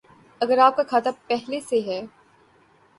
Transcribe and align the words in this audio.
اگر 0.41 0.57
آپ 0.57 0.75
کا 0.75 0.83
کھاتہ 0.83 1.09
پہلے 1.27 1.59
سے 1.61 1.81
ہے 1.81 2.01